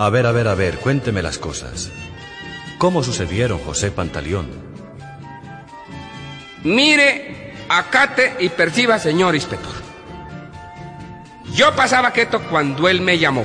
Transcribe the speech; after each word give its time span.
A 0.00 0.10
ver, 0.10 0.26
a 0.26 0.32
ver, 0.32 0.46
a 0.46 0.54
ver, 0.54 0.78
cuénteme 0.78 1.22
las 1.22 1.38
cosas. 1.38 1.90
¿Cómo 2.78 3.02
sucedieron, 3.02 3.58
José 3.58 3.90
Pantaleón? 3.90 4.48
Mire, 6.62 7.54
acate 7.68 8.36
y 8.38 8.48
perciba, 8.48 9.00
señor 9.00 9.34
inspector. 9.34 9.74
Yo 11.52 11.74
pasaba 11.74 12.12
quieto 12.12 12.40
cuando 12.48 12.88
él 12.88 13.00
me 13.00 13.18
llamó. 13.18 13.44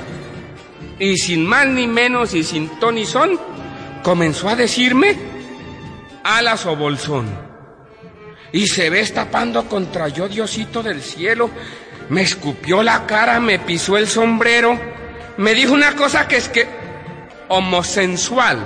Y 0.99 1.17
sin 1.17 1.43
más 1.43 1.65
ni 1.65 1.87
menos 1.87 2.35
y 2.35 2.43
sin 2.43 2.69
ton 2.79 2.95
ni 2.95 3.07
son, 3.07 3.39
comenzó 4.03 4.47
a 4.47 4.55
decirme 4.55 5.17
alas 6.23 6.67
o 6.67 6.75
bolsón. 6.75 7.25
Y 8.51 8.67
se 8.67 8.91
ve 8.91 9.03
tapando 9.07 9.67
contra 9.67 10.07
yo, 10.07 10.29
Diosito 10.29 10.83
del 10.83 11.01
cielo. 11.01 11.49
Me 12.09 12.21
escupió 12.21 12.83
la 12.83 13.07
cara, 13.07 13.39
me 13.39 13.57
pisó 13.57 13.97
el 13.97 14.07
sombrero. 14.07 14.92
Me 15.37 15.53
dijo 15.53 15.73
una 15.73 15.95
cosa 15.95 16.27
que 16.27 16.37
es 16.37 16.49
que 16.49 16.67
homosensual. 17.47 18.57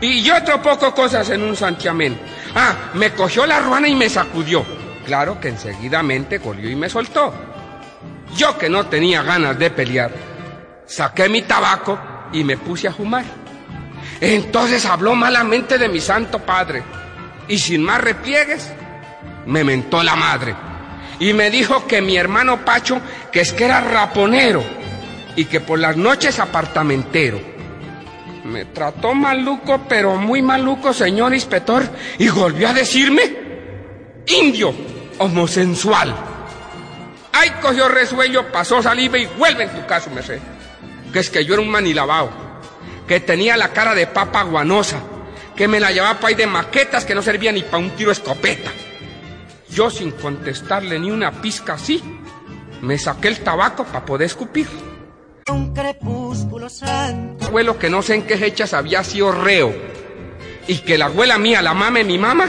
Y 0.00 0.22
yo 0.22 0.36
otro 0.36 0.62
poco 0.62 0.94
cosas 0.94 1.28
en 1.30 1.42
un 1.42 1.54
santiamén. 1.54 2.18
Ah, 2.54 2.90
me 2.94 3.12
cogió 3.12 3.46
la 3.46 3.60
ruana 3.60 3.88
y 3.88 3.94
me 3.94 4.08
sacudió. 4.08 4.64
Claro 5.04 5.40
que 5.40 5.48
enseguidamente 5.48 6.38
golió 6.38 6.70
y 6.70 6.74
me 6.74 6.88
soltó. 6.88 7.32
Yo 8.36 8.56
que 8.56 8.68
no 8.68 8.86
tenía 8.86 9.22
ganas 9.22 9.58
de 9.58 9.70
pelear, 9.70 10.12
saqué 10.86 11.28
mi 11.28 11.42
tabaco 11.42 11.98
y 12.32 12.44
me 12.44 12.56
puse 12.56 12.88
a 12.88 12.92
fumar. 12.92 13.24
Entonces 14.20 14.86
habló 14.86 15.14
malamente 15.14 15.78
de 15.78 15.88
mi 15.88 16.00
santo 16.00 16.38
padre 16.40 16.82
y 17.48 17.58
sin 17.58 17.82
más 17.82 18.00
repliegues 18.00 18.70
me 19.46 19.64
mentó 19.64 20.02
la 20.02 20.14
madre 20.14 20.54
y 21.18 21.32
me 21.32 21.50
dijo 21.50 21.86
que 21.86 22.00
mi 22.00 22.16
hermano 22.16 22.64
Pacho 22.64 23.00
que 23.32 23.40
es 23.40 23.52
que 23.52 23.64
era 23.64 23.80
raponero 23.80 24.62
y 25.36 25.44
que 25.44 25.60
por 25.60 25.78
las 25.78 25.96
noches 25.96 26.38
apartamentero. 26.38 27.40
Me 28.44 28.64
trató 28.66 29.14
maluco, 29.14 29.84
pero 29.88 30.16
muy 30.16 30.42
maluco, 30.42 30.92
señor 30.92 31.34
inspector, 31.34 31.88
y 32.18 32.28
volvió 32.28 32.68
a 32.68 32.72
decirme 32.72 33.50
indio, 34.26 34.74
homosensual. 35.18 36.14
Ay, 37.32 37.50
cogió 37.62 37.88
resuello, 37.88 38.50
pasó 38.50 38.82
saliva 38.82 39.18
y 39.18 39.26
vuelve 39.26 39.64
en 39.64 39.70
tu 39.70 39.86
caso, 39.86 40.10
me 40.10 40.22
sé. 40.22 40.40
Que 41.12 41.20
es 41.20 41.30
que 41.30 41.44
yo 41.44 41.54
era 41.54 41.62
un 41.62 41.70
manilabao, 41.70 42.30
que 43.06 43.20
tenía 43.20 43.56
la 43.56 43.72
cara 43.72 43.94
de 43.94 44.06
papa 44.06 44.42
guanosa, 44.42 45.00
que 45.56 45.68
me 45.68 45.80
la 45.80 45.90
llevaba 45.90 46.14
para 46.14 46.28
ahí 46.28 46.34
de 46.34 46.46
maquetas 46.46 47.04
que 47.04 47.14
no 47.14 47.22
servía 47.22 47.52
ni 47.52 47.62
para 47.62 47.78
un 47.78 47.90
tiro 47.90 48.10
escopeta. 48.10 48.70
Yo 49.70 49.90
sin 49.90 50.12
contestarle 50.12 50.98
ni 50.98 51.10
una 51.10 51.30
pizca 51.40 51.74
así, 51.74 52.02
me 52.80 52.98
saqué 52.98 53.28
el 53.28 53.40
tabaco 53.40 53.84
para 53.84 54.04
poder 54.04 54.26
escupir. 54.26 54.89
Un 55.48 55.74
crepúsculo 55.74 56.68
santo. 56.68 57.46
Abuelo 57.46 57.78
que 57.78 57.90
no 57.90 58.02
sé 58.02 58.14
en 58.14 58.22
qué 58.22 58.36
fechas 58.36 58.74
había 58.74 59.02
sido 59.04 59.32
reo. 59.32 59.74
Y 60.66 60.78
que 60.78 60.98
la 60.98 61.06
abuela 61.06 61.38
mía, 61.38 61.62
la 61.62 61.74
mame 61.74 62.04
mi 62.04 62.18
mamá, 62.18 62.46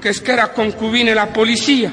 que 0.00 0.08
es 0.08 0.20
que 0.20 0.32
era 0.32 0.52
concubina 0.52 1.10
de 1.10 1.16
la 1.16 1.32
policía. 1.32 1.92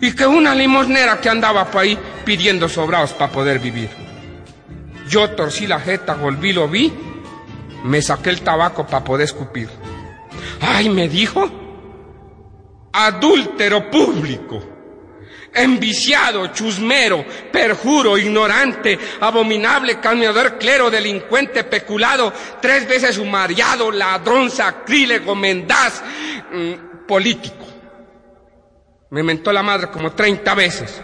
Y 0.00 0.12
que 0.12 0.26
una 0.26 0.54
limosnera 0.54 1.20
que 1.20 1.28
andaba 1.28 1.70
por 1.70 1.82
ahí 1.82 1.98
pidiendo 2.24 2.68
sobrados 2.68 3.12
para 3.12 3.32
poder 3.32 3.58
vivir. 3.58 3.90
Yo 5.08 5.30
torcí 5.30 5.66
la 5.66 5.80
jeta, 5.80 6.14
volví, 6.14 6.52
lo 6.52 6.68
vi, 6.68 6.92
me 7.84 8.00
saqué 8.02 8.30
el 8.30 8.42
tabaco 8.42 8.86
para 8.86 9.04
poder 9.04 9.24
escupir. 9.24 9.68
Ay, 10.60 10.88
me 10.88 11.08
dijo, 11.08 11.48
adúltero 12.92 13.90
público 13.90 14.79
enviciado, 15.52 16.48
chusmero, 16.48 17.24
perjuro, 17.52 18.16
ignorante, 18.16 18.98
abominable, 19.20 19.98
calmeador, 20.00 20.58
clero, 20.58 20.90
delincuente, 20.90 21.64
peculado, 21.64 22.32
tres 22.60 22.86
veces 22.88 23.16
sumariado, 23.16 23.90
ladrón, 23.90 24.50
sacrílego, 24.50 25.34
mendaz, 25.34 26.02
mm, 26.52 27.06
político. 27.06 27.66
Me 29.10 29.22
mentó 29.22 29.52
la 29.52 29.62
madre 29.62 29.88
como 29.88 30.12
treinta 30.12 30.54
veces. 30.54 31.02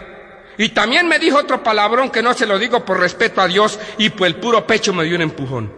Y 0.57 0.69
también 0.69 1.07
me 1.07 1.19
dijo 1.19 1.37
otro 1.37 1.61
palabrón 1.61 2.09
que 2.09 2.23
no 2.23 2.33
se 2.33 2.47
lo 2.47 2.57
digo 2.57 2.83
por 2.83 2.99
respeto 2.99 3.41
a 3.41 3.47
Dios 3.47 3.77
y 3.97 4.09
por 4.09 4.27
el 4.27 4.37
puro 4.37 4.65
pecho 4.65 4.93
me 4.93 5.03
dio 5.03 5.15
un 5.15 5.21
empujón. 5.21 5.73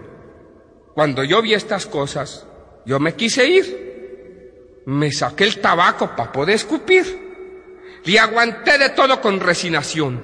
Cuando 0.94 1.24
yo 1.24 1.42
vi 1.42 1.54
estas 1.54 1.86
cosas, 1.86 2.46
yo 2.86 3.00
me 3.00 3.14
quise 3.14 3.48
ir. 3.48 4.82
Me 4.86 5.12
saqué 5.12 5.44
el 5.44 5.60
tabaco 5.60 6.16
para 6.16 6.32
poder 6.32 6.56
escupir. 6.56 7.29
Y 8.06 8.18
aguanté 8.18 8.78
de 8.78 8.90
todo 8.90 9.22
con 9.22 9.40
resignación. 9.40 10.24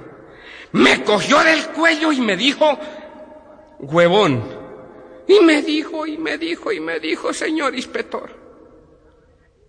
Me 0.72 1.04
cogió 1.04 1.44
del 1.44 1.68
cuello 1.68 2.12
y 2.12 2.22
me 2.22 2.36
dijo, 2.36 2.78
huevón. 3.80 4.44
Y 5.28 5.40
me 5.40 5.62
dijo, 5.62 6.06
y 6.06 6.18
me 6.18 6.38
dijo, 6.38 6.72
y 6.72 6.80
me 6.80 7.00
dijo, 7.00 7.34
señor 7.34 7.76
inspector. 7.76 8.30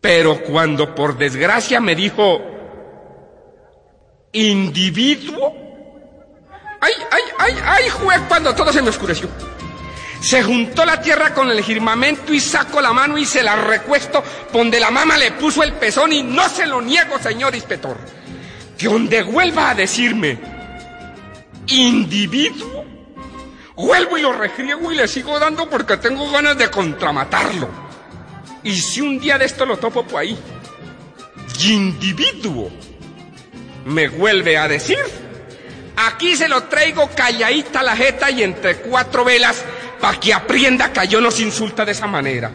Pero 0.01 0.43
cuando 0.43 0.95
por 0.95 1.17
desgracia 1.17 1.81
me 1.81 1.95
dijo, 1.95 2.41
individuo, 4.33 5.55
ay, 6.81 6.93
ay, 7.11 7.23
ay, 7.39 7.55
ay, 7.65 7.89
juez, 7.89 8.21
cuando 8.29 8.55
todo 8.55 8.73
se 8.73 8.83
me 8.83 8.91
oscureció. 8.91 9.29
Se 10.27 10.43
juntó 10.43 10.85
la 10.85 11.01
tierra 11.01 11.33
con 11.33 11.49
el 11.53 11.63
firmamento 11.63 12.35
y 12.35 12.41
saco 12.41 12.81
la 12.81 12.93
mano 12.93 13.17
y 13.17 13.25
se 13.25 13.45
la 13.45 13.55
recuesto 13.55 14.25
donde 14.53 14.81
la 14.81 14.91
mama 14.91 15.17
le 15.17 15.31
puso 15.31 15.63
el 15.63 15.75
pezón 15.75 16.13
y 16.13 16.25
no 16.25 16.49
se 16.49 16.67
lo 16.67 16.83
niego, 16.83 17.17
señor 17.21 17.55
inspector. 17.55 17.97
Que 18.77 18.87
donde 18.89 19.23
vuelva 19.23 19.71
a 19.71 19.75
decirme 19.77 20.37
individuo, 21.69 22.85
vuelvo 23.77 24.19
y 24.19 24.23
lo 24.23 24.33
regriego 24.33 24.91
y 24.91 24.97
le 24.97 25.07
sigo 25.07 25.39
dando 25.39 25.71
porque 25.71 25.97
tengo 25.99 26.29
ganas 26.29 26.59
de 26.59 26.73
contramatarlo. 26.73 27.69
Y 28.65 28.75
si 28.75 29.03
un 29.03 29.21
día 29.21 29.39
de 29.39 29.45
esto 29.45 29.65
lo 29.65 29.77
topo 29.77 30.05
por 30.05 30.23
ahí, 30.23 30.37
individuo, 31.61 32.73
me 33.85 34.09
vuelve 34.09 34.59
a 34.59 34.67
decir, 34.67 34.99
aquí 35.95 36.35
se 36.35 36.49
lo 36.49 36.65
traigo 36.65 37.09
calladita 37.15 37.85
la 37.85 37.95
jeta 37.95 38.29
y 38.29 38.43
entre 38.43 38.79
cuatro 38.79 39.25
velas 39.25 39.65
para 40.07 40.21
que 40.21 40.33
aprenda 40.33 40.93
que 40.93 41.09
yo 41.09 41.21
nos 41.21 41.41
insulta 41.41 41.85
de 41.85 41.91
esa 41.91 42.07
manera. 42.07 42.49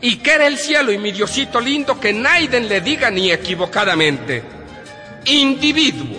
Y 0.00 0.16
que 0.16 0.32
era 0.32 0.46
el 0.46 0.56
cielo 0.56 0.90
y 0.90 0.96
mi 0.96 1.12
Diosito 1.12 1.60
lindo 1.60 2.00
que 2.00 2.10
nadie 2.10 2.58
le 2.58 2.80
diga 2.80 3.10
ni 3.10 3.30
equivocadamente. 3.30 4.42
Individuo, 5.26 6.16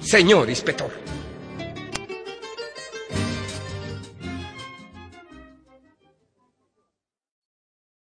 señor 0.00 0.48
inspector. 0.48 1.09